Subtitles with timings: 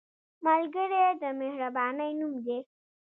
[0.45, 2.59] ملګری د مهربانۍ نوم دی